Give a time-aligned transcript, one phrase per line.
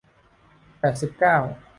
[0.79, 1.37] แปดสิบเก้า